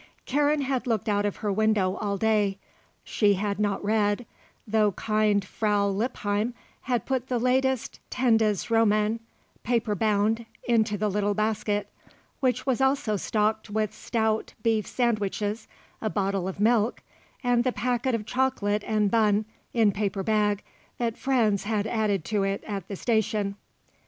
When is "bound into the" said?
9.93-11.07